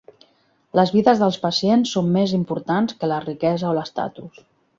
[0.77, 4.43] Les vides dels pacients són més importants que la riquesa o l'estatus.